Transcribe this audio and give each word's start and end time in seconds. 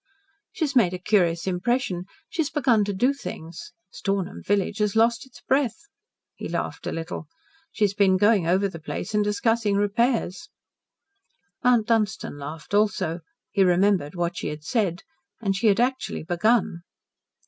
"She 0.53 0.63
has 0.65 0.75
made 0.75 0.95
a 0.95 0.97
curious 0.97 1.45
impression. 1.45 2.05
She 2.27 2.41
has 2.41 2.49
begun 2.49 2.83
to 2.85 2.91
do 2.93 3.13
things. 3.13 3.71
Stornham 3.91 4.41
village 4.43 4.79
has 4.79 4.95
lost 4.95 5.27
its 5.27 5.41
breath." 5.41 5.79
He 6.33 6.49
laughed 6.49 6.87
a 6.87 6.91
little. 6.91 7.27
"She 7.71 7.83
has 7.83 7.93
been 7.93 8.17
going 8.17 8.47
over 8.47 8.67
the 8.67 8.79
place 8.79 9.13
and 9.13 9.23
discussing 9.23 9.75
repairs." 9.75 10.49
Mount 11.63 11.85
Dunstan 11.85 12.39
laughed 12.39 12.73
also. 12.73 13.19
He 13.51 13.63
remembered 13.63 14.15
what 14.15 14.37
she 14.37 14.47
had 14.47 14.63
said. 14.63 15.03
And 15.39 15.55
she 15.55 15.67
had 15.67 15.79
actually 15.79 16.23
begun. 16.23 16.81